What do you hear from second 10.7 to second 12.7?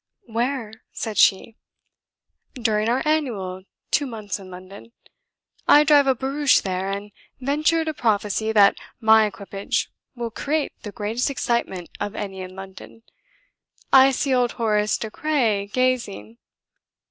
the greatest excitement of any in